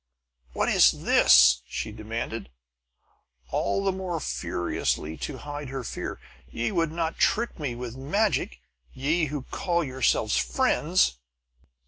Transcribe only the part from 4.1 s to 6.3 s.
furiously to hide her fear.